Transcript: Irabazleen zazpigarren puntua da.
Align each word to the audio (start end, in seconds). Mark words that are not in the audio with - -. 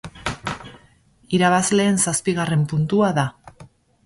Irabazleen 1.39 2.01
zazpigarren 2.07 2.65
puntua 2.73 3.13
da. 3.21 3.29